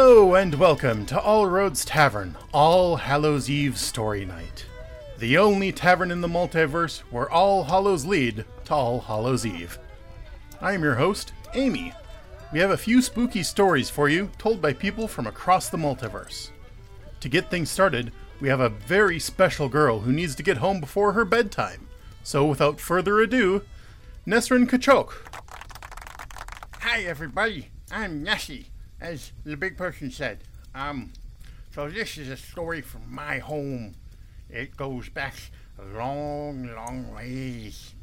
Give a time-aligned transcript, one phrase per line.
[0.00, 4.64] Hello and welcome to All Roads Tavern, All Hallows Eve Story Night.
[5.18, 9.76] The only tavern in the multiverse where All Hallows lead to All Hallows Eve.
[10.60, 11.92] I am your host, Amy.
[12.52, 16.50] We have a few spooky stories for you told by people from across the multiverse.
[17.18, 20.78] To get things started, we have a very special girl who needs to get home
[20.78, 21.88] before her bedtime.
[22.22, 23.62] So without further ado,
[24.24, 25.10] Nesrin Kachok.
[26.82, 27.70] Hi, everybody.
[27.90, 28.68] I'm Nessie,
[29.00, 30.44] as the big person said.
[30.74, 31.12] Um,
[31.74, 33.94] so this is a story from my home.
[34.50, 35.34] It goes back
[35.78, 37.94] a long, long ways.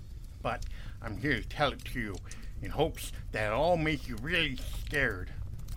[0.41, 0.63] But
[1.01, 2.15] I'm here to tell it to you
[2.61, 5.31] in hopes that it'll make you really scared.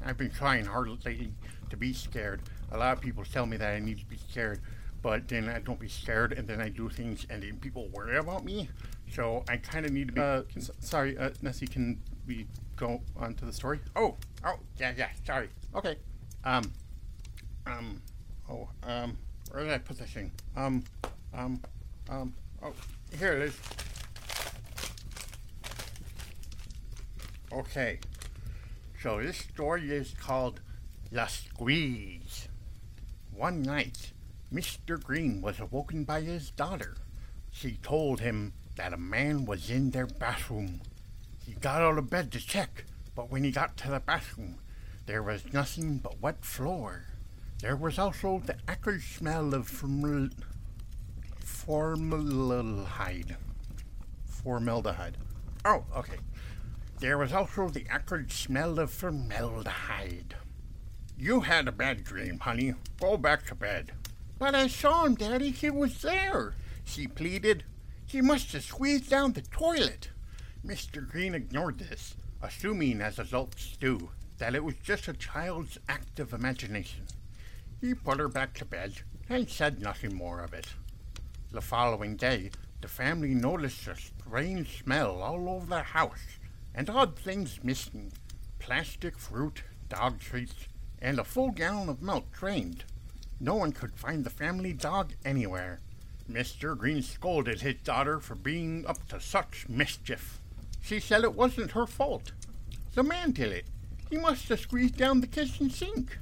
[0.05, 1.33] I've been trying hard lately
[1.71, 2.41] to be scared.
[2.71, 4.61] A lot of people tell me that I need to be scared,
[5.03, 8.17] but then I don't be scared, and then I do things, and then people worry
[8.17, 8.69] about me.
[9.11, 10.21] So I kind of need to be.
[10.21, 10.43] Uh,
[10.81, 13.81] sorry, uh, Nessie, can we go on to the story?
[13.97, 15.09] Oh, oh, yeah, yeah.
[15.27, 15.49] Sorry.
[15.75, 15.97] Okay.
[16.45, 16.71] Um,
[17.67, 18.03] um,
[18.49, 19.17] oh, um,
[19.51, 20.31] where did I put this thing?
[20.57, 20.85] Um,
[21.35, 21.61] um,
[22.09, 22.35] um.
[22.63, 22.73] Oh,
[23.19, 23.57] here it is.
[27.53, 27.99] Okay.
[29.03, 30.61] So this story is called
[31.11, 32.49] La Squeeze.
[33.35, 34.13] One night,
[34.53, 35.03] Mr.
[35.03, 36.97] Green was awoken by his daughter.
[37.51, 40.81] She told him that a man was in their bathroom.
[41.49, 44.59] He got out of bed to check, but when he got to the bathroom,
[45.07, 47.07] there was nothing but wet floor.
[47.63, 50.29] There was also the acrid smell of formal-
[51.41, 53.39] formaldehyde.
[54.27, 55.17] Formaldehyde.
[55.65, 56.19] Oh, okay.
[57.01, 60.37] There was also the acrid smell of formaldehyde.
[61.17, 62.75] You had a bad dream, honey.
[63.01, 63.93] Go back to bed.
[64.39, 65.51] But I saw him, Daddy.
[65.53, 66.53] He was there.
[66.85, 67.65] She pleaded.
[68.05, 70.11] He must have squeezed down the toilet.
[70.69, 71.09] Mr.
[71.09, 76.35] Green ignored this, assuming, as adults do, that it was just a child's act of
[76.35, 77.07] imagination.
[77.81, 78.93] He put her back to bed
[79.31, 80.67] and said nothing more of it.
[81.53, 82.51] The following day,
[82.83, 86.39] the family noticed a strange smell all over the house
[86.75, 88.13] and odd things missing
[88.59, 90.69] plastic fruit, dog treats,
[91.01, 92.85] and a full gallon of milk drained.
[93.41, 95.81] No one could find the family dog anywhere.
[96.31, 96.77] Mr.
[96.77, 100.43] Green scolded his daughter for being up to such mischief.
[100.89, 102.33] She said it wasn't her fault.
[102.95, 103.67] The man did it.
[104.09, 106.17] He must have squeezed down the kitchen sink.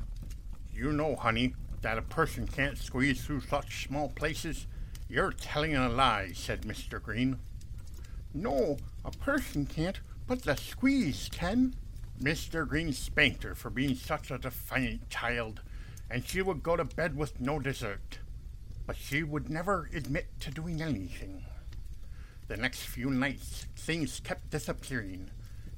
[0.75, 4.67] You know, honey, that a person can't squeeze through such small places.
[5.09, 7.01] You're telling a lie, said Mr.
[7.01, 7.39] Green.
[8.35, 11.77] No, a person can't, but the squeeze can.
[12.21, 12.67] Mr.
[12.67, 15.61] Green spanked her for being such a defiant child,
[16.11, 18.19] and she would go to bed with no dessert.
[18.85, 21.45] But she would never admit to doing anything.
[22.49, 25.31] The next few nights, things kept disappearing.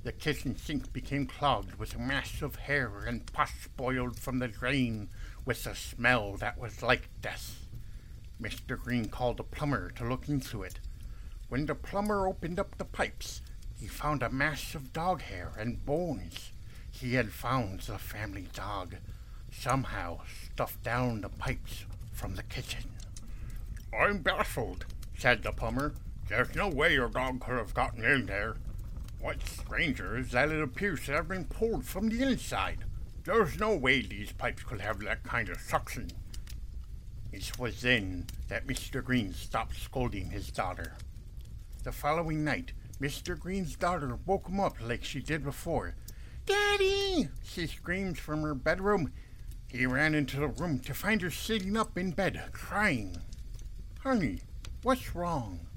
[0.02, 4.48] The kitchen sink became clogged with a mass of hair and pus boiled from the
[4.48, 5.08] drain
[5.46, 7.66] with a smell that was like death.
[8.40, 8.78] Mr.
[8.78, 10.78] Green called a plumber to look into it.
[11.48, 13.40] When the plumber opened up the pipes,
[13.74, 16.52] he found a mass of dog hair and bones.
[16.90, 18.96] He had found the family dog,
[19.50, 20.20] somehow
[20.52, 22.84] stuffed down the pipes from the kitchen.
[23.98, 24.84] I'm baffled,
[25.16, 25.94] said the plumber.
[26.28, 28.56] There's no way your dog could have gotten in there.
[29.18, 32.84] What's stranger is that it appears to have been pulled from the inside.
[33.24, 36.10] There's no way these pipes could have that kind of suction.
[37.32, 39.02] It was then that Mr.
[39.02, 40.94] Green stopped scolding his daughter.
[41.82, 43.38] The following night, Mr.
[43.38, 45.94] Green's daughter woke him up like she did before.
[46.44, 47.28] Daddy!
[47.42, 49.12] She screamed from her bedroom.
[49.68, 53.16] He ran into the room to find her sitting up in bed, crying.
[54.00, 54.42] Honey,
[54.82, 55.67] what's wrong?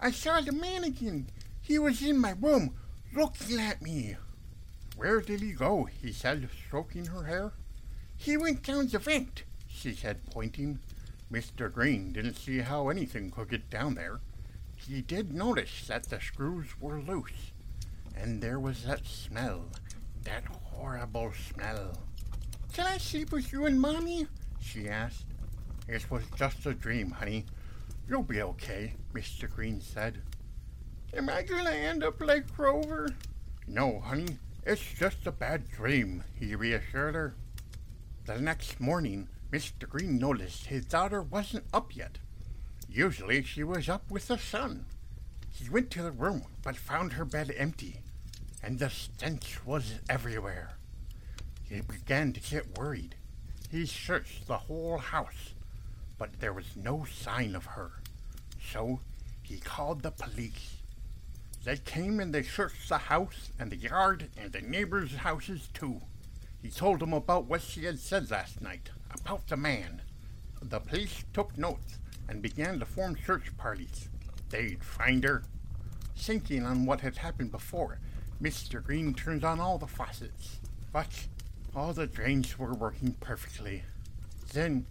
[0.00, 1.28] I saw the mannequin.
[1.60, 2.74] He was in my room,
[3.14, 4.16] looking at me.
[4.96, 5.84] Where did he go?
[5.84, 7.52] he said, stroking her hair.
[8.16, 10.78] He went down the vent, she said, pointing.
[11.32, 11.72] Mr.
[11.72, 14.20] Green didn't see how anything could get down there.
[14.76, 17.52] He did notice that the screws were loose,
[18.16, 19.66] and there was that smell,
[20.24, 21.92] that horrible smell.
[22.72, 24.26] Can I sleep with you and Mommy?
[24.60, 25.26] she asked.
[25.86, 27.44] It was just a dream, honey.
[28.08, 29.50] You'll be okay, Mr.
[29.50, 30.22] Green said.
[31.12, 33.10] Am I gonna end up like Grover?
[33.66, 34.38] No, honey.
[34.64, 37.34] It's just a bad dream, he reassured her.
[38.24, 39.88] The next morning, Mr.
[39.88, 42.18] Green noticed his daughter wasn't up yet.
[42.88, 44.86] Usually she was up with the sun.
[45.50, 48.00] He went to the room, but found her bed empty,
[48.62, 50.72] and the stench was everywhere.
[51.62, 53.16] He began to get worried.
[53.70, 55.54] He searched the whole house,
[56.18, 57.92] but there was no sign of her.
[58.72, 59.00] So
[59.42, 60.76] he called the police.
[61.64, 66.00] They came and they searched the house and the yard and the neighbors' houses too.
[66.60, 70.02] He told them about what she had said last night, about the man.
[70.60, 71.98] The police took notes
[72.28, 74.08] and began to form search parties.
[74.50, 75.44] They'd find her.
[76.16, 78.00] Thinking on what had happened before,
[78.42, 78.82] Mr.
[78.82, 80.58] Green turned on all the faucets.
[80.92, 81.26] But
[81.76, 83.84] all the drains were working perfectly.
[84.52, 84.86] Then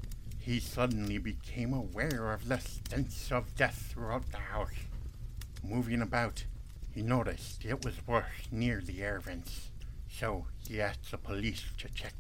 [0.48, 4.88] he suddenly became aware of the stench of death throughout the house.
[5.62, 6.46] Moving about,
[6.90, 9.72] he noticed it was worse near the air vents,
[10.10, 12.14] so he asked the police to check.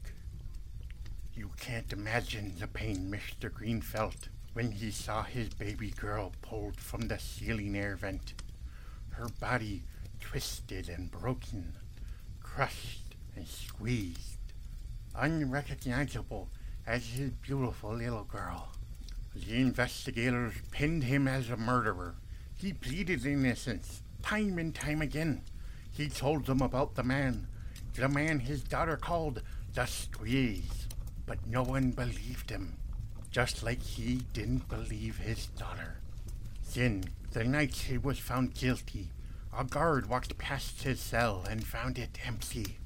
[1.35, 3.49] You can't imagine the pain Mr.
[3.49, 8.33] Green felt when he saw his baby girl pulled from the ceiling air vent.
[9.11, 9.83] Her body
[10.19, 11.77] twisted and broken,
[12.41, 14.51] crushed and squeezed,
[15.15, 16.49] unrecognizable
[16.87, 18.69] as his beautiful little girl.
[19.35, 22.15] The investigators pinned him as a murderer.
[22.57, 25.41] He pleaded innocence time and time again.
[25.91, 27.47] He told them about the man,
[27.95, 29.41] the man his daughter called
[29.73, 30.87] the Squeeze,
[31.25, 32.77] but no one believed him,
[33.31, 35.97] just like he didn't believe his daughter.
[36.73, 39.09] Then, the night he was found guilty,
[39.55, 42.77] a guard walked past his cell and found it empty.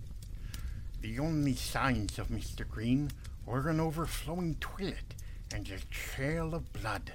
[1.01, 2.67] The only signs of Mr.
[2.67, 3.11] Green
[3.45, 5.15] were an overflowing toilet
[5.53, 7.13] and a trail of blood.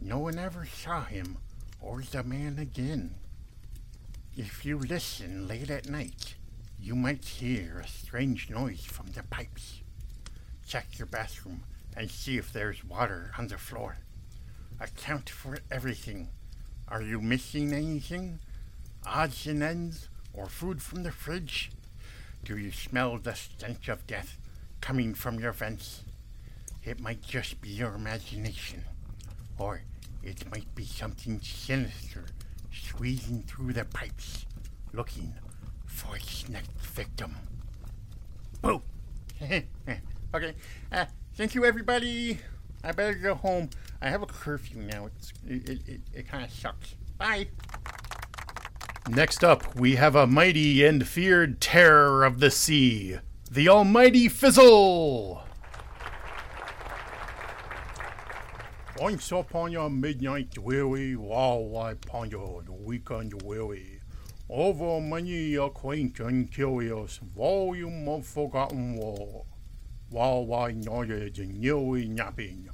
[0.00, 1.38] No one ever saw him
[1.80, 3.14] or the man again.
[4.36, 6.34] If you listen late at night,
[6.78, 9.80] you might hear a strange noise from the pipes.
[10.66, 11.64] Check your bathroom
[11.96, 13.98] and see if there's water on the floor.
[14.78, 16.28] Account for everything.
[16.88, 18.38] Are you missing anything?
[19.04, 20.08] Odds and ends?
[20.32, 21.70] Or food from the fridge?
[22.44, 24.38] Do you smell the stench of death
[24.80, 26.04] coming from your vents?
[26.82, 28.84] It might just be your imagination.
[29.58, 29.82] Or
[30.22, 32.24] it might be something sinister
[32.72, 34.46] squeezing through the pipes,
[34.92, 35.34] looking
[35.86, 37.36] for its next victim.
[38.62, 38.82] Boo!
[40.34, 40.54] okay,
[40.92, 42.38] uh, thank you, everybody.
[42.82, 43.70] I better go home.
[44.00, 45.06] I have a curfew now.
[45.06, 46.94] It's, it it, it, it kind of sucks.
[47.18, 47.48] Bye.
[49.08, 53.18] Next up, we have a mighty and feared terror of the sea,
[53.52, 55.42] the almighty Fizzle!
[58.96, 64.02] Once upon a midnight weary, while I pondered weekend weary,
[64.48, 69.46] over many a quaint and curious volume of forgotten war.
[70.10, 72.68] While I nodded nearly napping,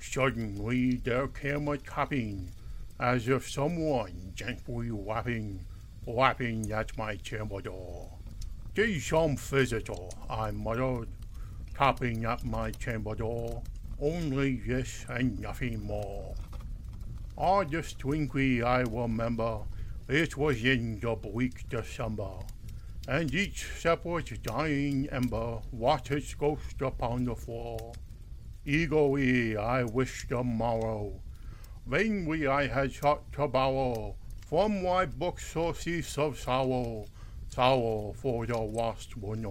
[0.00, 2.52] suddenly there came a tapping,
[2.98, 5.66] as if someone gently rapping,
[6.06, 8.21] rapping at my chamber door.
[8.74, 11.08] "'Tis some visitor,' I muttered,
[11.74, 13.62] tapping at my chamber door.
[14.00, 16.34] Only this and nothing more.
[17.36, 19.64] Ah, distinctly I remember
[20.08, 22.38] it was in the bleak December,
[23.06, 27.92] and each separate dying ember watched its ghost upon the floor.
[28.64, 31.20] Eagerly I wished the morrow,
[31.86, 34.16] vainly I had sought to borrow
[34.46, 37.04] from my book sources of sorrow,
[37.52, 39.44] sorrow for your lost one.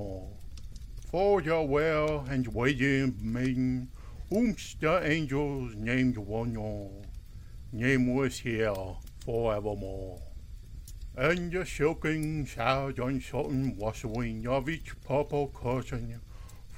[1.11, 3.89] For your well and waiting maiden
[4.31, 7.05] whomst the angels named one
[7.71, 8.73] nameless here
[9.23, 10.19] forevermore.
[11.15, 16.21] And the silken, sad, uncertain rustling of each purple curtain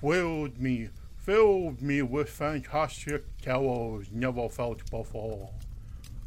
[0.01, 5.51] filled me, filled me with fantastic terrors never felt before.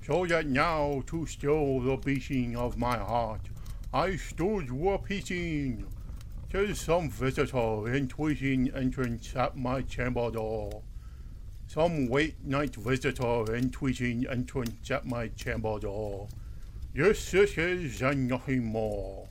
[0.07, 3.41] So that now, to still the beating of my heart,
[3.97, 5.87] I stood repeating,
[6.51, 10.83] till some visitor entreating entrance at my chamber door."
[11.67, 16.29] Some late night visitor entreating entrance at my chamber door.
[16.95, 19.31] Yes, this is and nothing more.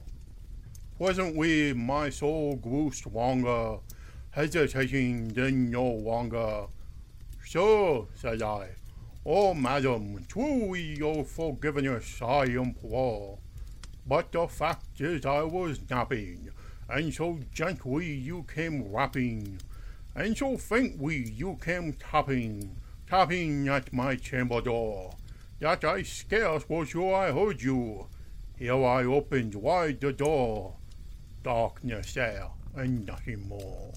[0.97, 3.77] Presently my soul grew stronger,
[4.31, 6.65] hesitating then no longer.
[7.45, 8.69] Sir, said I,
[9.27, 13.37] oh madam, truly your forgiveness I implore.
[14.07, 16.49] But the fact is I was napping,
[16.87, 19.59] and so gently you came rapping.
[20.13, 22.77] And so faintly you came tapping,
[23.09, 25.15] tapping at my chamber door,
[25.59, 28.07] that I scarce was sure I heard you.
[28.57, 30.75] Here I opened wide the door,
[31.43, 33.91] darkness there, and nothing more.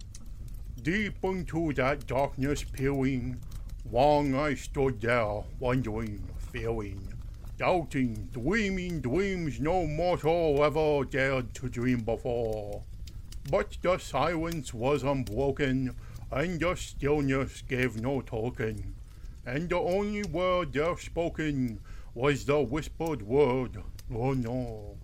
[0.81, 3.41] Deep into that darkness peering,
[3.91, 7.12] long I stood there, wondering, fearing,
[7.59, 12.83] doubting, dreaming dreams no mortal ever dared to dream before.
[13.50, 15.97] But the silence was unbroken,
[16.31, 18.95] and the stillness gave no token,
[19.45, 21.81] and the only word there spoken
[22.15, 23.83] was the whispered word,
[24.15, 24.97] oh no.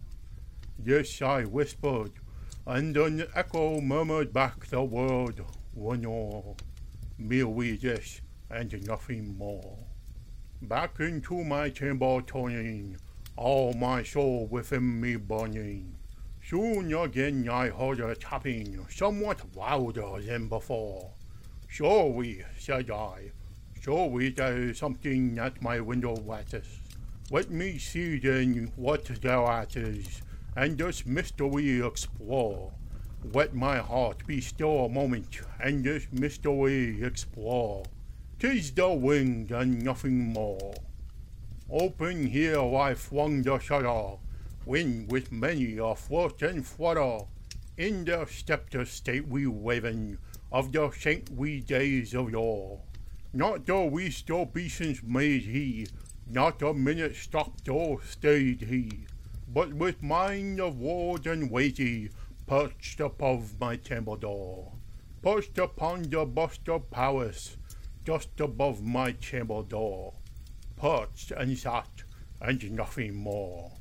[0.84, 2.12] Yes, I whispered,
[2.66, 6.56] and an echo murmured back the word, oh, one all,
[7.18, 9.76] mere we this, and nothing more.
[10.68, 12.96] Back into my chamber turning,
[13.36, 15.94] all my soul within me burning.
[16.42, 21.10] Soon again I heard a tapping, somewhat louder than before.
[21.68, 23.32] Surely, said I,
[23.78, 26.80] surely there is something at my window lattice.
[27.30, 30.22] Let me see then what thereat is,
[30.56, 32.72] and this mystery explore.
[33.22, 37.84] Let my heart be still a moment, and this mystery explore.
[38.44, 40.74] 'Tis the wind and nothing more.
[41.70, 44.18] Open here I flung the shutter,
[44.66, 47.20] when with many a flirt and flutter,
[47.78, 50.18] in there stepped the stately raven
[50.52, 52.82] of the saintly days of yore.
[53.32, 55.86] Not though the least obeisance made he,
[56.26, 59.06] not a minute stopped or stayed he,
[59.48, 62.10] but with mind of ward and weighty,
[62.46, 64.74] perched above my chamber door,
[65.22, 67.56] perched upon the bust of Pallas,
[68.04, 70.14] just above my chamber door,
[70.76, 72.04] perched and sat,
[72.40, 73.72] and nothing more.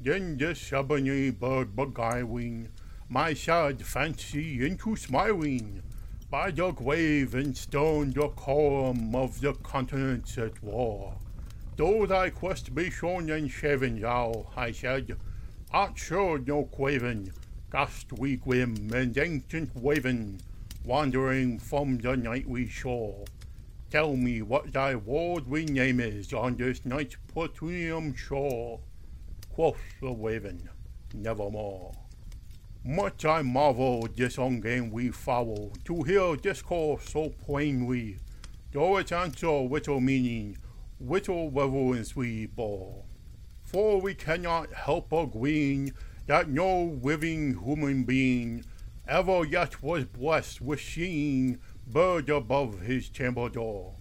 [0.00, 2.68] Then this ebony bird beguiling
[3.08, 5.82] my sad fancy into smiling
[6.28, 11.16] by the grave and stone decorum of the continents at war.
[11.76, 15.16] Though thy quest be shorn and shaven, thou, I said,
[15.70, 17.32] art sure no quaven,
[17.70, 20.40] ghastly grim and ancient waven,
[20.84, 23.24] wandering from the nightly shore.
[23.96, 28.80] Tell me what thy worldly name is on this night's plutonium shore.
[29.48, 30.68] Quoth the raven,
[31.14, 31.94] nevermore.
[32.84, 38.18] Much I marveled this ungain we follow to hear discourse so plainly,
[38.70, 40.58] though its answer little meaning,
[41.00, 43.02] little reverence we bore.
[43.64, 45.94] For we cannot help agreeing
[46.26, 48.62] that no living human being
[49.08, 53.94] ever yet was blessed with seeing bird above his chamber door,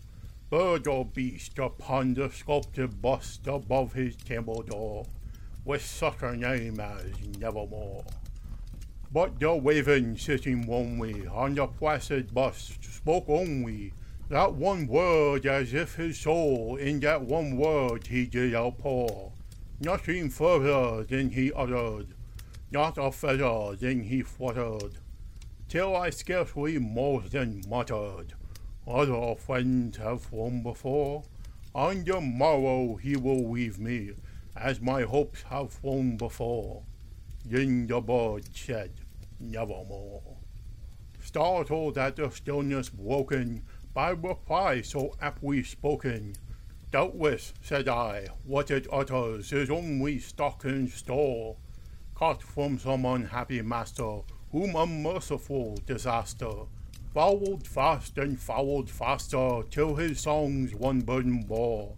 [0.50, 5.06] bird or beast upon the sculpted bust above his chamber door,
[5.64, 8.04] with such a name as Nevermore.
[9.12, 13.94] But the raven sitting warmly on the placid bust spoke only
[14.30, 19.32] that one word as if his soul in that one word he did outpour.
[19.80, 22.08] Nothing further than he uttered,
[22.72, 24.98] not a feather than he fluttered,
[25.68, 28.34] till I scarcely more than muttered.
[28.88, 31.24] Other friends have flown before.
[31.74, 34.12] On the morrow he will leave me,
[34.56, 36.84] as my hopes have flown before.
[37.44, 38.92] Then the bird said,
[39.40, 40.38] Nevermore.
[41.20, 46.36] Startled at the stillness broken by reply so aptly spoken,
[46.92, 51.58] Doubtless, said I, what it utters is only stock and store,
[52.14, 54.22] caught from some unhappy master
[54.56, 56.54] whom unmerciful disaster
[57.14, 61.94] followed fast and followed faster till his songs one burden bore,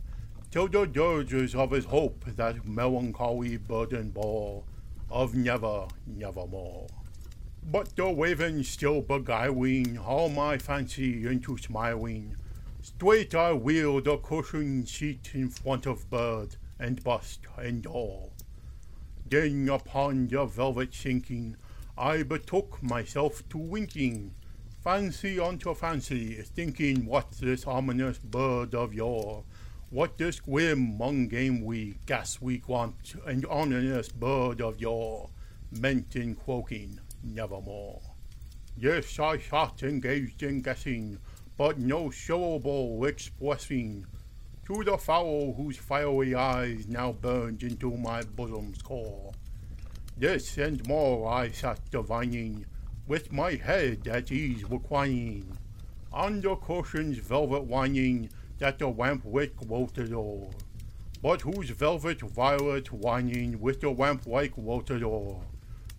[0.50, 4.64] till the dirges of his hope that melancholy burden bore,
[5.12, 6.88] of never, nevermore.
[7.72, 12.36] But the raven still beguiling all my fancy into smiling,
[12.82, 18.32] straight I wheel the cushioned seat in front of bird and bust and all.
[19.30, 21.56] Then upon the velvet sinking,
[22.00, 24.36] I betook myself to winking,
[24.84, 29.44] fancy unto fancy, thinking what this ominous bird of yore,
[29.90, 31.98] what this grim, ungainly,
[32.40, 35.32] we want, and ominous bird of yore
[35.72, 38.00] meant in croaking nevermore.
[38.78, 41.18] Yes, I sat engaged in guessing,
[41.58, 44.06] but no syllable expressing
[44.68, 49.32] to the fowl whose fiery eyes now burned into my bosom's core.
[50.20, 52.66] This and more I sat divining,
[53.06, 55.56] with my head at ease reclining,
[56.12, 60.50] on the cushion's velvet whining that the lamp wick wilted o'er,
[61.22, 65.40] but whose velvet violet whining with the lamp like wilted o'er.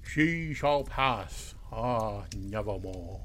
[0.03, 3.21] She shall pass, ah, nevermore.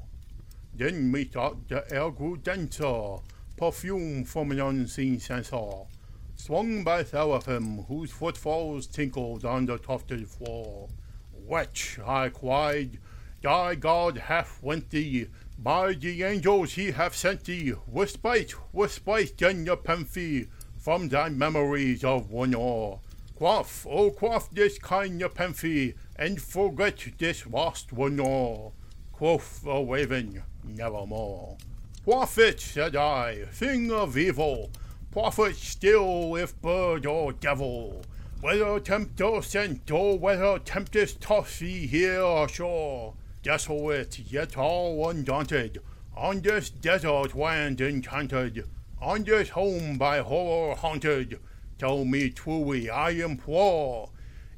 [0.76, 3.18] Then methought the air grew denser,
[3.58, 5.88] perfume from an unseen censer,
[6.36, 10.90] swung by seraphim whose footfalls tinkled on the tufted floor.
[11.48, 13.00] Wretch, I cried,
[13.42, 15.28] thy God hath went thee,
[15.60, 20.48] by the angels he hath sent thee, respite, respite, in your Nepenthe,
[20.78, 23.00] from thy memories of hour.
[23.36, 28.74] Quaff, oh quaff this kind Nepenthe, and forget this lost all.
[29.12, 31.58] Quoth the raven, nevermore.
[32.04, 34.70] Quaff it, said I, thing of evil,
[35.13, 38.01] prophet still if bird or devil,
[38.41, 45.82] Whether tempest sent, or whether tempest tossy here or shore, desolate yet all undaunted,
[46.17, 48.67] on this desert land enchanted,
[49.00, 51.39] on this home by horror haunted,
[51.77, 54.10] tell me truly, I implore,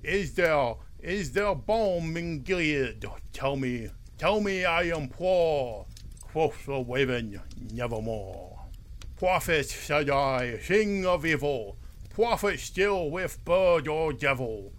[0.03, 3.05] is there, is there balm in Gilead?
[3.33, 5.85] Tell me, tell me, I implore.
[6.21, 7.41] Quoth the Raven,
[7.73, 8.54] nevermore.
[9.17, 11.77] Prophet, said I, sing of evil,
[12.09, 14.73] prophet still with bird or devil.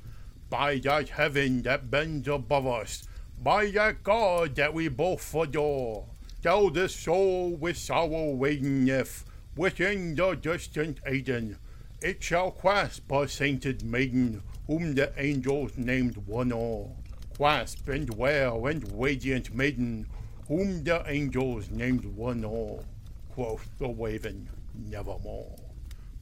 [0.50, 3.08] By that heaven that bends above us,
[3.42, 6.04] by that God that we both adore,
[6.42, 9.24] tell this soul with sorrow waiting if,
[9.56, 11.56] within the distant Eden,
[12.02, 16.94] it shall clasp a sainted maiden, whom the angels named one all.
[17.34, 20.06] Clasp and wear and radiant maiden,
[20.46, 22.84] whom the angels named one all.
[23.36, 24.48] Quoth the Raven,
[24.88, 25.58] nevermore.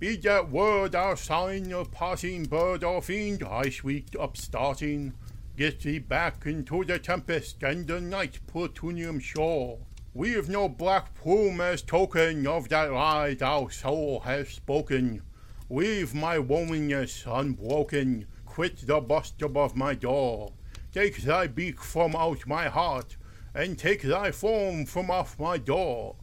[0.01, 5.13] Be that word our sign of passing bird or fiend, I sweet upstarting.
[5.57, 9.79] Get thee back into the tempest and the night plutonium shore.
[10.13, 15.23] We've no black plume as token of that lie thou soul hast spoken.
[15.71, 20.53] Leave my loneliness unbroken, quit the bust above my door.
[20.93, 23.17] Take thy beak from out my heart,
[23.55, 26.17] and take thy form from off my door.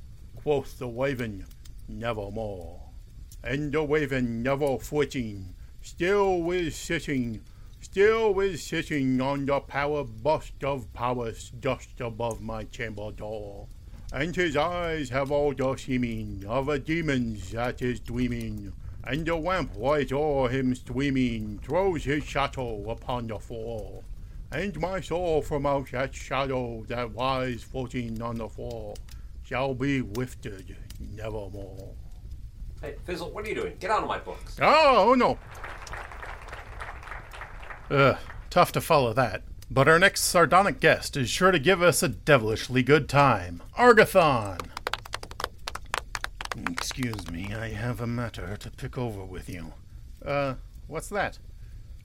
[0.43, 1.45] Quoth the Raven,
[1.87, 2.81] nevermore.
[3.43, 7.41] And the Raven never flitting, still is sitting,
[7.79, 13.67] still is sitting on the power bust of powers just above my chamber door.
[14.11, 19.35] And his eyes have all the seeming of a demon's that is dreaming, and the
[19.35, 24.03] lamp lamplight o'er him streaming throws his shadow upon the floor.
[24.51, 28.95] And my soul from out that shadow that lies floating on the floor
[29.51, 31.93] shall be lifted nevermore.
[32.81, 33.75] Hey, Fizzle, what are you doing?
[33.81, 34.57] Get out of my books.
[34.61, 35.37] Oh, no.
[37.89, 38.17] Ugh,
[38.49, 39.43] tough to follow that.
[39.69, 43.61] But our next sardonic guest is sure to give us a devilishly good time.
[43.77, 44.69] Argathon!
[46.69, 49.73] Excuse me, I have a matter to pick over with you.
[50.25, 50.53] Uh,
[50.87, 51.39] what's that?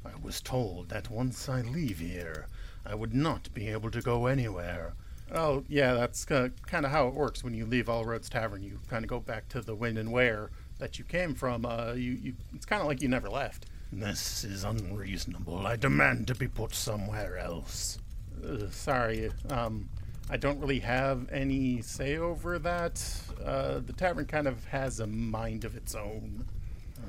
[0.05, 2.49] I was told that once I leave here,
[2.85, 4.95] I would not be able to go anywhere.
[5.33, 8.63] Oh, yeah, that's uh, kind of how it works when you leave All Roads Tavern.
[8.63, 11.67] You kind of go back to the when and where that you came from.
[11.67, 13.67] Uh, you, you, it's kind of like you never left.
[13.93, 15.67] This is unreasonable.
[15.67, 17.99] I demand to be put somewhere else.
[18.45, 19.89] Uh, sorry, um,
[20.29, 23.03] I don't really have any say over that.
[23.45, 26.45] Uh, the tavern kind of has a mind of its own.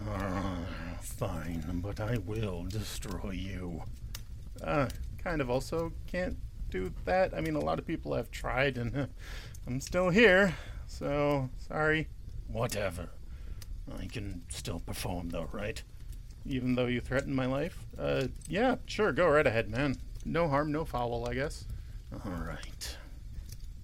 [0.10, 0.60] Ah,
[1.02, 3.84] fine, but I will destroy you.
[4.64, 4.88] Uh,
[5.24, 6.38] kind of also can't
[6.78, 7.34] do that.
[7.34, 9.06] I mean, a lot of people have tried, and uh,
[9.66, 12.08] I'm still here, so sorry.
[12.48, 13.10] Whatever.
[14.00, 15.82] I can still perform, though, right?
[16.46, 17.86] Even though you threatened my life?
[17.98, 19.96] Uh, yeah, sure, go right ahead, man.
[20.26, 21.66] No harm, no foul, I guess.
[22.26, 22.98] All right.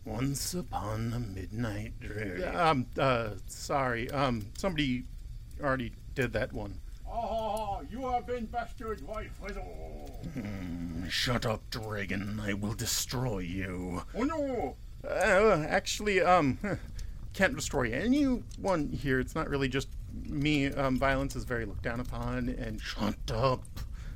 [0.06, 2.44] Once upon a midnight dreary.
[2.44, 4.10] Um, uh, sorry.
[4.12, 5.06] Um, somebody
[5.62, 6.80] already did that one.
[7.16, 10.20] Oh, you have been bested, my fizzle.
[10.34, 12.42] Hmm, shut up, dragon.
[12.44, 14.02] I will destroy you.
[14.16, 14.76] Oh no!
[15.08, 16.58] Uh, actually, um,
[17.34, 19.20] can't destroy anyone here.
[19.20, 19.90] It's not really just
[20.24, 20.68] me.
[20.68, 23.64] Um, violence is very looked down upon, and shut up.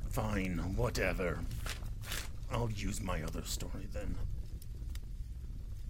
[0.08, 1.38] Fine, whatever.
[2.50, 4.16] I'll use my other story then.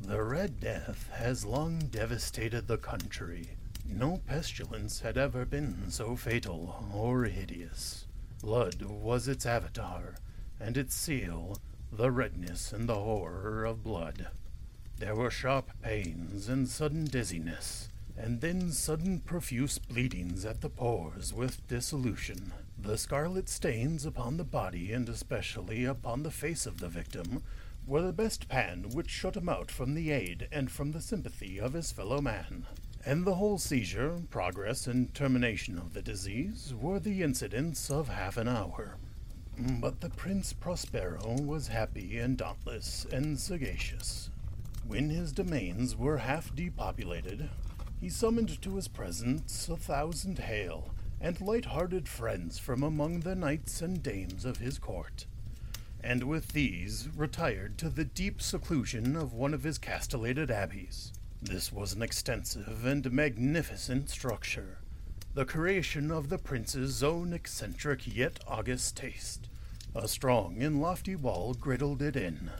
[0.03, 3.51] The Red Death has long devastated the country.
[3.91, 8.07] No pestilence had ever been so fatal or hideous.
[8.43, 10.17] Blood was its avatar,
[10.61, 11.57] and its seal,
[11.91, 14.29] the redness and the horror of blood.
[14.99, 21.33] There were sharp pains and sudden dizziness, and then sudden profuse bleedings at the pores
[21.33, 22.53] with dissolution.
[22.79, 27.43] The scarlet stains upon the body, and especially upon the face of the victim,
[27.87, 31.59] were the best pan which shut him out from the aid and from the sympathy
[31.59, 32.67] of his fellow man.
[33.05, 38.37] And the whole seizure, progress, and termination of the disease were the incidents of half
[38.37, 38.97] an hour.
[39.57, 44.31] But the Prince Prospero was happy and dauntless and sagacious.
[44.87, 47.49] When his domains were half depopulated,
[48.01, 53.83] he summoned to his presence a thousand hale and light-hearted friends from among the knights
[53.83, 55.27] and dames of his court,
[56.01, 61.13] and with these retired to the deep seclusion of one of his castellated abbeys.
[61.41, 64.79] This was an extensive and magnificent structure,
[65.35, 69.49] the creation of the prince's own eccentric yet august taste.
[69.95, 72.51] A strong and lofty wall griddled it in.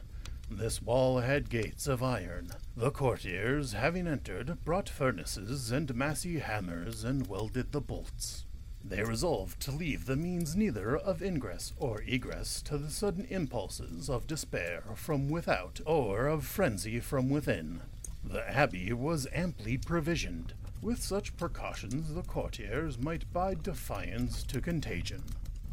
[0.49, 2.53] This wall had gates of iron.
[2.77, 8.45] The courtiers, having entered, brought furnaces and massy hammers and welded the bolts.
[8.85, 14.09] They resolved to leave the means neither of ingress or egress to the sudden impulses
[14.09, 17.83] of despair from without or of frenzy from within.
[18.25, 20.55] The abbey was amply provisioned.
[20.81, 25.25] With such precautions, the courtiers might bide defiance to contagion.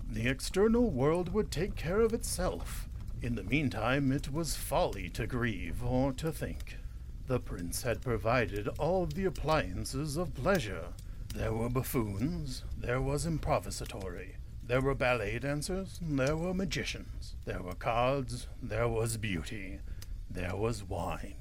[0.10, 2.88] The external world would take care of itself.
[3.22, 6.78] In the meantime, it was folly to grieve or to think.
[7.28, 10.90] The prince had provided all the appliances of pleasure.
[11.34, 17.74] There were buffoons, there was improvisatory, there were ballet dancers, there were magicians, there were
[17.74, 19.80] cards, there was beauty,
[20.30, 21.36] there was wine.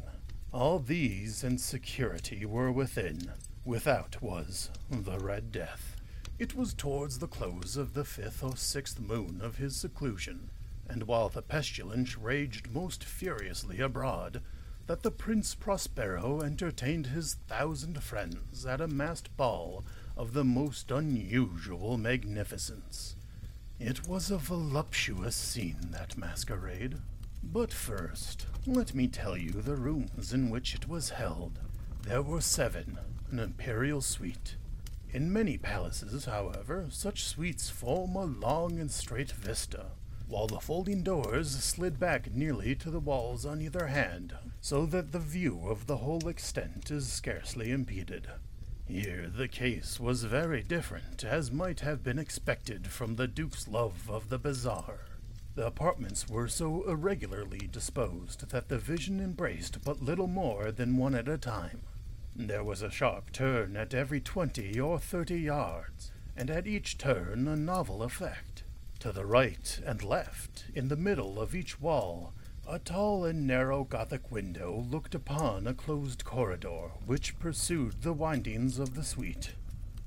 [0.55, 3.33] All these and security were within.
[3.65, 5.97] Without was the Red Death.
[6.39, 10.51] It was towards the close of the fifth or sixth moon of his seclusion,
[10.89, 14.43] and while the pestilence raged most furiously abroad,
[14.87, 19.85] that the Prince Prospero entertained his thousand friends at a masked ball
[20.17, 23.17] of the most unusual magnificence.
[23.81, 26.99] It was a voluptuous scene, that masquerade.
[27.53, 31.61] But first, let me tell you the rooms in which it was held.
[32.03, 32.99] There were seven,
[33.31, 34.57] an imperial suite.
[35.11, 39.93] In many palaces, however, such suites form a long and straight vista,
[40.27, 45.13] while the folding doors slid back nearly to the walls on either hand, so that
[45.13, 48.27] the view of the whole extent is scarcely impeded.
[48.87, 54.11] Here the case was very different, as might have been expected from the Duke's love
[54.11, 55.07] of the bizarre.
[55.55, 61.15] The apartments were so irregularly disposed that the vision embraced but little more than one
[61.15, 61.83] at a time.
[62.35, 67.47] There was a sharp turn at every twenty or thirty yards, and at each turn
[67.47, 68.65] a novel effect.
[68.99, 72.33] To the right and left, in the middle of each wall,
[72.67, 78.81] a tall and narrow Gothic window looked upon a closed corridor which pursued the windings
[78.81, 79.53] of the suite.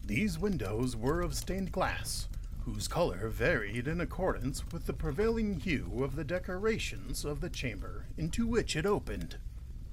[0.04, 2.28] These windows were of stained glass,
[2.68, 8.08] whose color varied in accordance with the prevailing hue of the decorations of the chamber
[8.18, 9.38] into which it opened.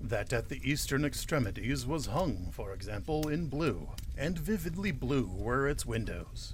[0.00, 5.68] That at the eastern extremities was hung, for example, in blue, and vividly blue were
[5.68, 6.52] its windows.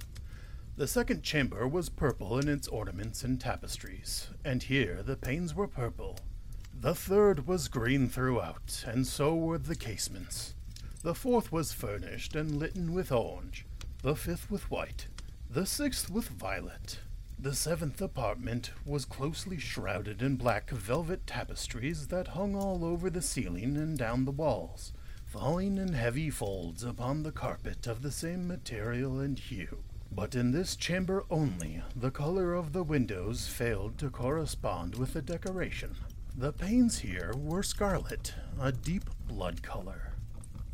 [0.77, 5.67] The second chamber was purple in its ornaments and tapestries, and here the panes were
[5.67, 6.19] purple.
[6.71, 10.53] The third was green throughout, and so were the casements.
[11.01, 13.65] The fourth was furnished and litten with orange,
[14.03, 15.07] the fifth with white,
[15.53, 16.99] the sixth with violet,
[17.37, 23.21] the seventh apartment was closely shrouded in black velvet tapestries that hung all over the
[23.21, 24.93] ceiling and down the walls,
[25.25, 29.83] falling in heavy folds upon the carpet of the same material and hue.
[30.09, 35.21] But in this chamber only, the color of the windows failed to correspond with the
[35.21, 35.97] decoration.
[36.33, 40.10] The panes here were scarlet, a deep blood color.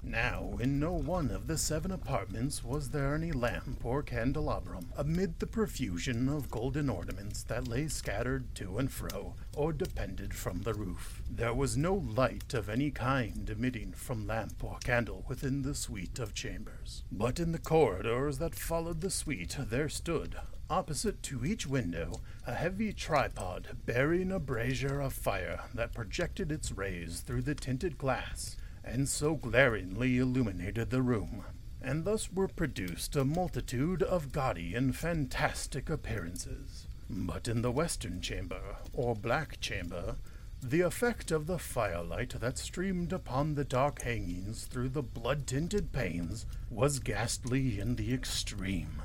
[0.10, 5.38] Now, in no one of the seven apartments was there any lamp or candelabrum, amid
[5.38, 10.74] the profusion of golden ornaments that lay scattered to and fro, or depended from the
[10.74, 11.22] roof.
[11.30, 16.20] There was no light of any kind emitting from lamp or candle within the suite
[16.20, 17.04] of chambers.
[17.12, 20.38] But in the corridors that followed the suite there stood,
[20.70, 26.72] opposite to each window, a heavy tripod bearing a brazier of fire that projected its
[26.72, 28.56] rays through the tinted glass
[28.90, 31.44] and so glaringly illuminated the room,
[31.82, 36.88] and thus were produced a multitude of gaudy and fantastic appearances.
[37.10, 40.16] But in the western chamber, or black chamber,
[40.62, 45.92] the effect of the firelight that streamed upon the dark hangings through the blood tinted
[45.92, 49.02] panes was ghastly in the extreme,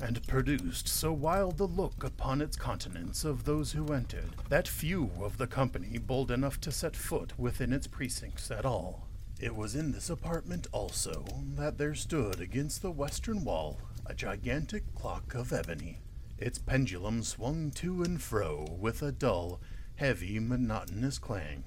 [0.00, 5.10] and produced so wild a look upon its countenance of those who entered, that few
[5.20, 9.05] of the company bold enough to set foot within its precincts at all.
[9.38, 14.94] It was in this apartment also that there stood against the western wall a gigantic
[14.94, 15.98] clock of ebony.
[16.38, 19.60] Its pendulum swung to and fro with a dull,
[19.96, 21.64] heavy, monotonous clang,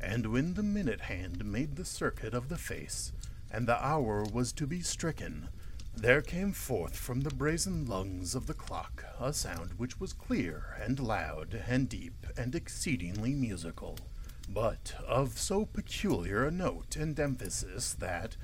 [0.00, 3.12] and when the minute hand made the circuit of the face,
[3.52, 5.48] and the hour was to be stricken,
[5.94, 10.76] there came forth from the brazen lungs of the clock a sound which was clear
[10.80, 13.96] and loud and deep and exceedingly musical
[14.52, 18.36] but of so peculiar a note and emphasis that,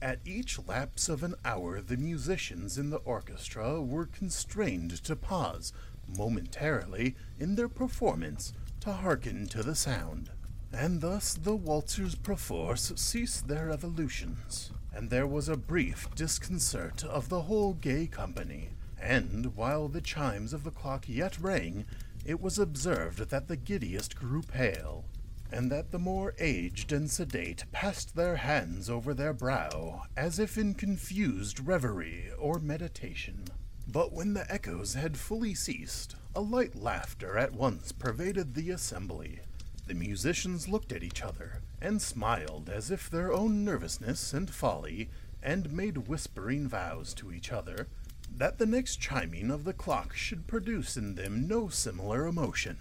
[0.00, 5.72] at each lapse of an hour, the musicians in the orchestra were constrained to pause
[6.16, 10.30] momentarily in their performance to hearken to the sound.
[10.72, 17.28] And thus the waltzers perforce ceased their evolutions, and there was a brief disconcert of
[17.28, 18.70] the whole gay company.
[19.00, 21.84] And while the chimes of the clock yet rang,
[22.24, 25.04] it was observed that the giddiest grew pale,
[25.50, 30.58] and that the more aged and sedate passed their hands over their brow, as if
[30.58, 33.44] in confused reverie or meditation.
[33.86, 39.40] But when the echoes had fully ceased, a light laughter at once pervaded the assembly.
[39.86, 45.08] The musicians looked at each other and smiled as if their own nervousness and folly,
[45.42, 47.86] and made whispering vows to each other
[48.36, 52.78] that the next chiming of the clock should produce in them no similar emotion.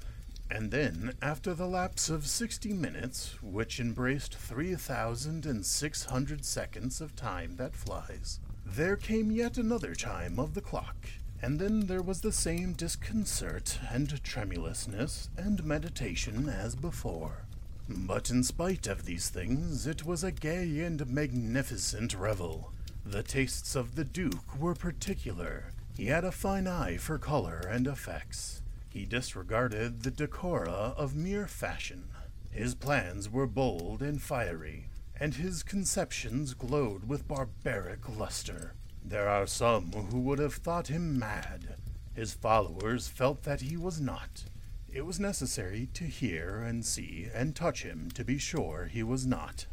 [0.49, 6.45] And then, after the lapse of sixty minutes, which embraced three thousand and six hundred
[6.45, 10.95] seconds of time that flies, there came yet another chime of the clock,
[11.41, 17.45] and then there was the same disconcert and tremulousness and meditation as before.
[17.89, 22.71] But in spite of these things, it was a gay and magnificent revel.
[23.05, 25.71] The tastes of the Duke were particular.
[25.95, 28.61] He had a fine eye for color and effects.
[28.97, 32.09] He disregarded the decora of mere fashion.
[32.49, 38.73] His plans were bold and fiery, and his conceptions glowed with barbaric luster.
[39.05, 41.75] There are some who would have thought him mad.
[42.15, 44.45] His followers felt that he was not.
[44.89, 49.27] It was necessary to hear and see and touch him to be sure he was
[49.27, 49.67] not.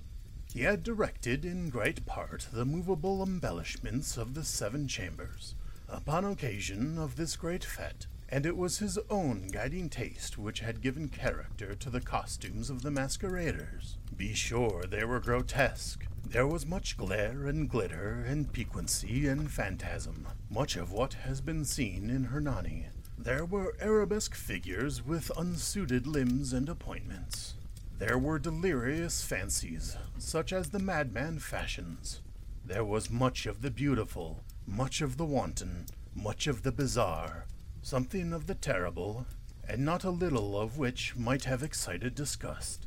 [0.53, 5.55] He had directed in great part the movable embellishments of the seven chambers
[5.89, 10.81] upon occasion of this great fete, and it was his own guiding taste which had
[10.81, 13.97] given character to the costumes of the masqueraders.
[14.17, 16.07] Be sure they were grotesque.
[16.27, 21.65] There was much glare and glitter and piquancy and phantasm, much of what has been
[21.65, 22.87] seen in Hernani.
[23.19, 27.55] There were arabesque figures with unsuited limbs and appointments.
[27.99, 32.21] There were delirious fancies, such as the madman fashions.
[32.65, 37.47] There was much of the beautiful, much of the wanton, much of the bizarre,
[37.85, 39.27] something of the terrible,
[39.69, 42.87] and not a little of which might have excited disgust.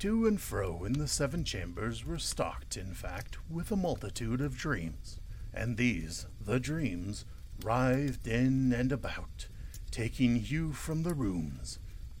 [0.00, 4.56] To and fro in the seven chambers were stocked, in fact, with a multitude of
[4.56, 5.20] dreams,
[5.52, 7.24] and these, the dreams,
[7.62, 9.46] writhed in and about,
[9.92, 11.78] taking hue from the rooms,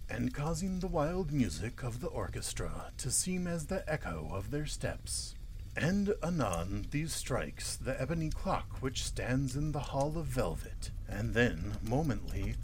[0.08, 4.66] and causing the wild music of the orchestra to seem as the echo of their
[4.66, 5.34] steps.
[5.76, 11.34] And anon these strikes the ebony clock which stands in the hall of velvet, and
[11.34, 12.54] then, momently,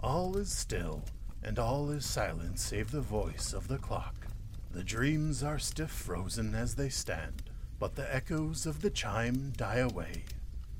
[0.00, 1.02] all is still,
[1.42, 4.26] and all is silent save the voice of the clock.
[4.72, 7.42] The dreams are stiff frozen as they stand,
[7.78, 10.24] but the echoes of the chime die away.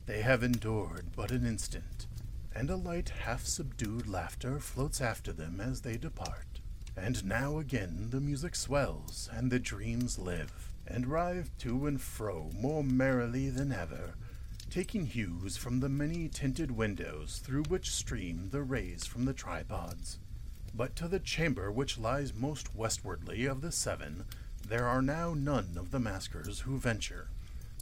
[0.07, 2.07] They have endured but an instant,
[2.55, 6.61] and a light half subdued laughter floats after them as they depart.
[6.97, 12.51] And now again the music swells, and the dreams live and writhe to and fro
[12.55, 14.15] more merrily than ever,
[14.71, 20.19] taking hues from the many tinted windows through which stream the rays from the tripods.
[20.73, 24.25] But to the chamber which lies most westwardly of the seven,
[24.67, 27.29] there are now none of the maskers who venture,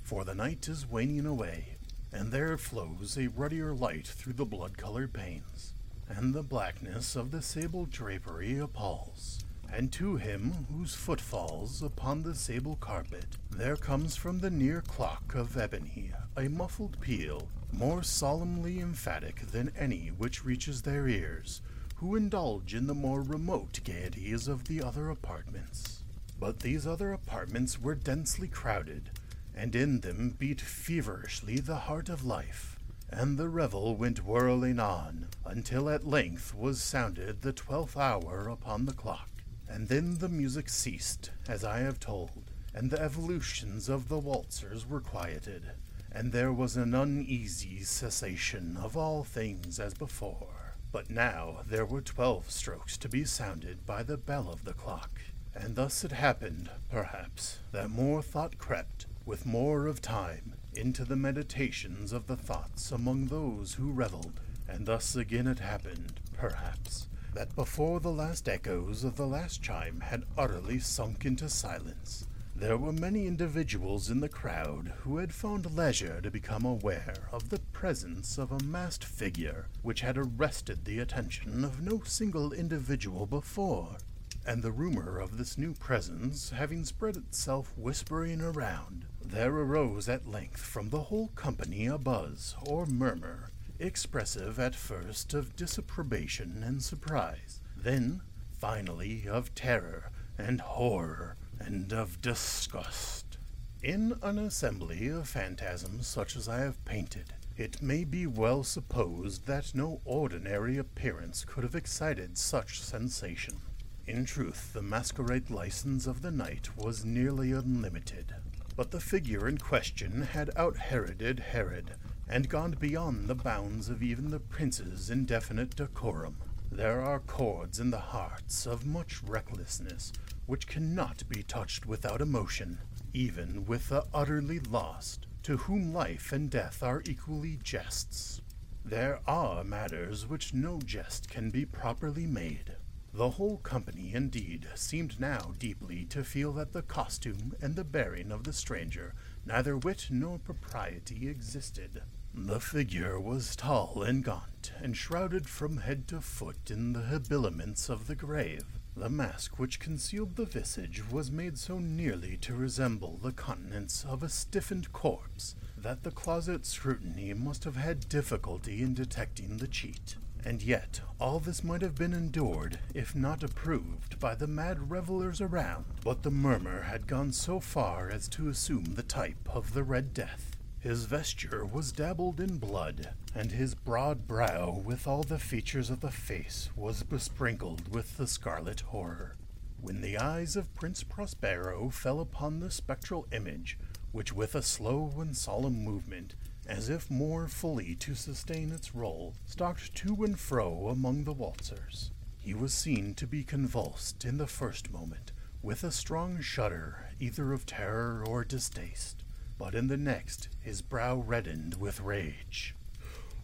[0.02, 1.76] for the night is waning away,
[2.10, 5.74] and there flows a ruddier light through the blood colored panes,
[6.08, 12.22] and the blackness of the sable drapery appalls and to him whose foot falls upon
[12.22, 18.02] the sable carpet, there comes from the near clock of ebony a muffled peal, more
[18.02, 21.60] solemnly emphatic than any which reaches their ears,
[21.96, 26.02] who indulge in the more remote gaieties of the other apartments.
[26.38, 29.10] But these other apartments were densely crowded,
[29.54, 32.78] and in them beat feverishly the heart of life,
[33.10, 38.84] and the revel went whirling on, until at length was sounded the twelfth hour upon
[38.84, 39.37] the clock.
[39.68, 44.86] And then the music ceased, as I have told, and the evolutions of the waltzers
[44.88, 45.72] were quieted,
[46.10, 50.74] and there was an uneasy cessation of all things as before.
[50.90, 55.20] But now there were twelve strokes to be sounded by the bell of the clock,
[55.54, 61.16] and thus it happened, perhaps, that more thought crept, with more of time, into the
[61.16, 67.54] meditations of the thoughts among those who revelled, and thus again it happened, perhaps, that
[67.54, 72.92] before the last echoes of the last chime had utterly sunk into silence, there were
[72.92, 78.38] many individuals in the crowd who had found leisure to become aware of the presence
[78.38, 83.98] of a masked figure which had arrested the attention of no single individual before.
[84.44, 90.26] And the rumor of this new presence having spread itself whispering around, there arose at
[90.26, 96.82] length from the whole company a buzz or murmur expressive at first of disapprobation and
[96.82, 98.20] surprise, then,
[98.58, 103.38] finally, of terror and horror and of disgust.
[103.82, 109.46] In an assembly of phantasms such as I have painted, it may be well supposed
[109.46, 113.60] that no ordinary appearance could have excited such sensation.
[114.06, 118.34] In truth, the masquerade license of the night was nearly unlimited.
[118.74, 121.94] But the figure in question had out Heroded Herod,
[122.30, 126.36] and gone beyond the bounds of even the prince's indefinite decorum.
[126.70, 130.12] There are chords in the hearts of much recklessness
[130.46, 132.78] which cannot be touched without emotion,
[133.14, 138.42] even with the utterly lost, to whom life and death are equally jests.
[138.84, 142.76] There are matters which no jest can be properly made.
[143.12, 148.30] The whole company, indeed, seemed now deeply to feel that the costume and the bearing
[148.30, 149.14] of the stranger
[149.46, 152.02] neither wit nor propriety existed.
[152.40, 157.88] The figure was tall and gaunt, and shrouded from head to foot in the habiliments
[157.88, 158.64] of the grave.
[158.96, 164.22] The mask which concealed the visage was made so nearly to resemble the countenance of
[164.22, 170.14] a stiffened corpse that the closet scrutiny must have had difficulty in detecting the cheat.
[170.44, 175.40] And yet, all this might have been endured, if not approved, by the mad revelers
[175.40, 175.86] around.
[176.04, 180.14] But the murmur had gone so far as to assume the type of the Red
[180.14, 180.57] Death.
[180.80, 186.00] His vesture was dabbled in blood, and his broad brow, with all the features of
[186.00, 189.36] the face, was besprinkled with the scarlet horror.
[189.80, 193.76] When the eyes of Prince Prospero fell upon the spectral image,
[194.12, 196.34] which with a slow and solemn movement
[196.66, 202.12] as if more fully to sustain its role, stalked to and fro among the waltzers.
[202.36, 207.52] He was seen to be convulsed in the first moment with a strong shudder, either
[207.52, 209.24] of terror or distaste,
[209.58, 212.74] but in the next his brow reddened with rage.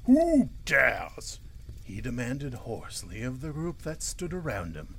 [0.05, 1.41] Who dares?
[1.83, 4.97] he demanded hoarsely of the group that stood around him.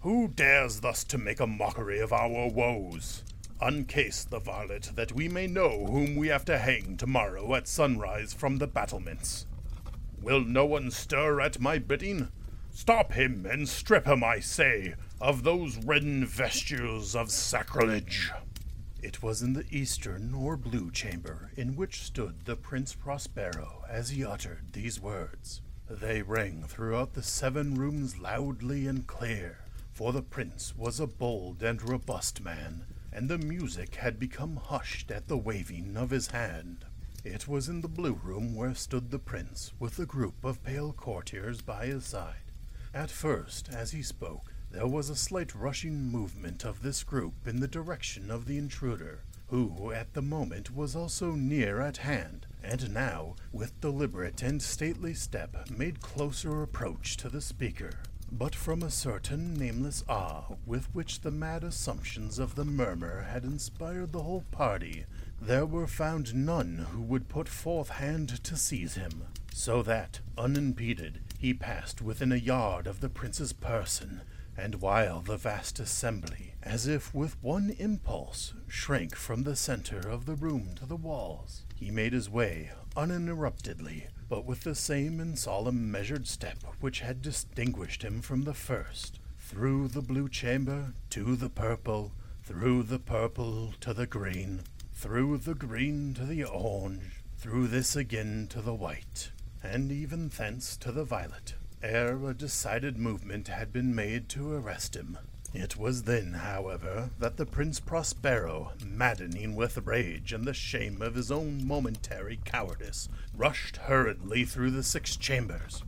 [0.00, 3.22] Who dares thus to make a mockery of our woes?
[3.60, 8.32] Uncase the varlet, that we may know whom we have to hang tomorrow at sunrise
[8.32, 9.44] from the battlements.
[10.22, 12.28] Will no one stir at my bidding?
[12.70, 18.30] Stop him and strip him, I say, of those redden vestures of sacrilege.
[19.02, 24.10] It was in the eastern or blue chamber in which stood the Prince Prospero as
[24.10, 25.62] he uttered these words.
[25.88, 31.62] They rang throughout the seven rooms loudly and clear, for the prince was a bold
[31.62, 36.84] and robust man, and the music had become hushed at the waving of his hand.
[37.24, 40.92] It was in the blue room where stood the prince, with a group of pale
[40.92, 42.52] courtiers by his side.
[42.92, 47.60] At first, as he spoke, there was a slight rushing movement of this group in
[47.60, 52.94] the direction of the intruder, who at the moment was also near at hand, and
[52.94, 57.90] now, with deliberate and stately step, made closer approach to the speaker.
[58.30, 63.42] But from a certain nameless awe with which the mad assumptions of the murmur had
[63.42, 65.04] inspired the whole party,
[65.42, 71.22] there were found none who would put forth hand to seize him, so that, unimpeded,
[71.38, 74.20] he passed within a yard of the prince's person,
[74.60, 80.26] and while the vast assembly, as if with one impulse, shrank from the center of
[80.26, 85.38] the room to the walls, he made his way uninterruptedly but with the same and
[85.38, 91.34] solemn measured step which had distinguished him from the first, through the blue chamber to
[91.36, 92.12] the purple,
[92.44, 94.60] through the purple to the green,
[94.94, 99.30] through the green to the orange, through this again to the white,
[99.62, 104.94] and even thence to the violet, ere a decided movement had been made to arrest
[104.94, 105.18] him.
[105.52, 111.16] It was then, however, that the Prince Prospero, maddening with rage and the shame of
[111.16, 115.82] his own momentary cowardice, rushed hurriedly through the six chambers,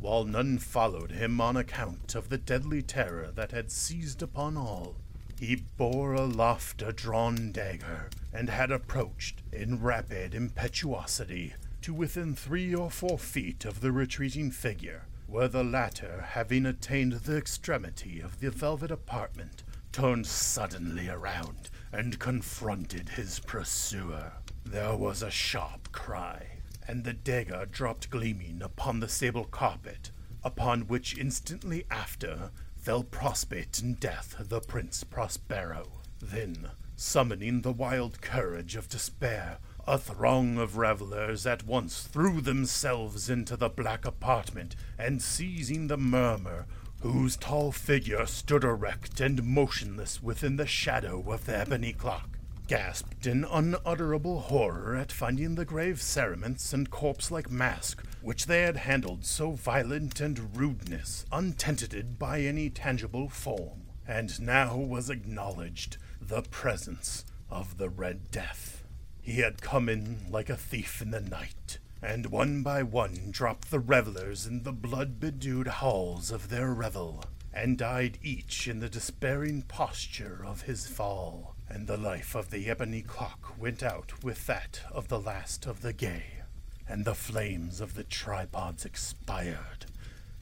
[0.00, 4.94] while none followed him on account of the deadly terror that had seized upon all.
[5.40, 12.72] He bore aloft a drawn dagger, and had approached, in rapid impetuosity, to within three
[12.72, 18.40] or four feet of the retreating figure, where the latter, having attained the extremity of
[18.40, 19.62] the velvet apartment,
[19.92, 24.32] turned suddenly around and confronted his pursuer.
[24.64, 30.10] There was a sharp cry, and the dagger dropped gleaming upon the sable carpet,
[30.42, 36.00] upon which instantly after fell prostrate in death the Prince Prospero.
[36.20, 39.58] Then, summoning the wild courage of despair,
[39.88, 45.96] a throng of revelers at once threw themselves into the black apartment, and seizing the
[45.96, 46.66] murmur,
[47.00, 53.26] whose tall figure stood erect and motionless within the shadow of the ebony clock, gasped
[53.26, 59.24] in unutterable horror at finding the grave cerements and corpse-like mask which they had handled
[59.24, 67.24] so violent and rudeness, untenanted by any tangible form, and now was acknowledged the presence
[67.48, 68.84] of the Red Death.
[69.28, 73.70] He had come in like a thief in the night, and one by one dropped
[73.70, 78.88] the revelers in the blood bedewed halls of their revel, and died each in the
[78.88, 84.46] despairing posture of his fall, and the life of the ebony clock went out with
[84.46, 86.40] that of the last of the gay.
[86.88, 89.84] and the flames of the tripods expired,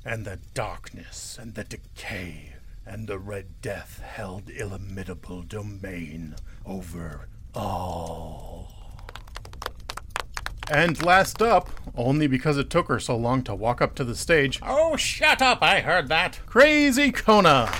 [0.04, 2.54] and the darkness and the decay
[2.86, 8.75] and the Red Death held illimitable domain over all.
[10.70, 14.16] And last up, only because it took her so long to walk up to the
[14.16, 15.62] stage, Oh, shut up!
[15.62, 16.40] I heard that.
[16.46, 17.70] Crazy Kona!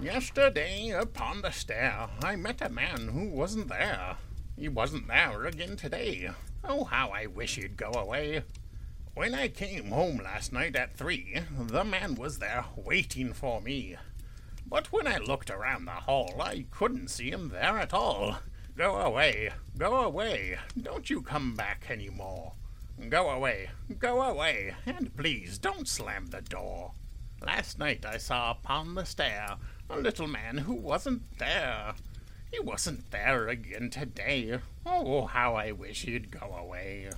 [0.00, 4.16] Yesterday, upon the stair, I met a man who wasn't there.
[4.56, 6.30] He wasn't there again today.
[6.62, 8.42] Oh, how I wish he'd go away.
[9.14, 13.96] When I came home last night at three, the man was there waiting for me.
[14.66, 18.36] But when I looked around the hall, I couldn't see him there at all.
[18.76, 20.58] Go away, go away.
[20.80, 22.54] Don't you come back any more.
[23.08, 23.70] Go away,
[24.00, 26.92] go away, and please don't slam the door.
[27.40, 29.56] Last night I saw upon the stair
[29.88, 31.94] a little man who wasn't there.
[32.50, 34.58] He wasn't there again today.
[34.84, 37.10] Oh, how I wish he'd go away.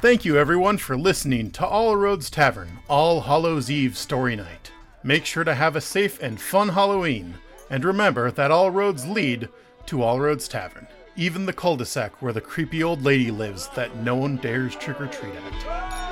[0.00, 4.72] Thank you everyone for listening to All Roads Tavern, All Hallows Eve Story Night.
[5.04, 7.34] Make sure to have a safe and fun Halloween,
[7.70, 9.48] and remember that all roads lead
[9.86, 14.14] to All Roads Tavern, even the cul-de-sac where the creepy old lady lives that no
[14.14, 16.08] one dares trick or treat at.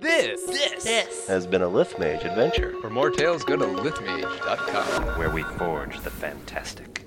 [0.00, 2.74] This, this, This has been a Lithmage adventure.
[2.80, 5.18] For more tales, go to lithmage.com.
[5.18, 6.97] where we forge the fantastic.